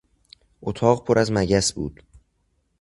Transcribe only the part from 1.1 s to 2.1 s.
از مگس بود.